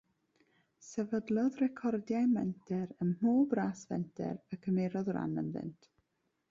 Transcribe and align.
Sefydlodd 0.85 1.59
recordiau 1.63 2.31
menter 2.31 2.97
ym 3.07 3.13
mhob 3.13 3.55
ras 3.63 3.85
fenter 3.93 4.43
y 4.57 4.61
cymerodd 4.67 5.15
ran 5.21 5.43
ynddynt. 5.45 5.93